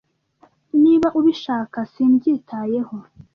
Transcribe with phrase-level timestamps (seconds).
[0.83, 2.95] niba ubishaka simbyitayeho